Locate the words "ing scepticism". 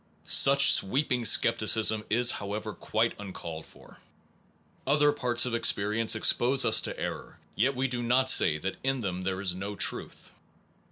1.11-2.05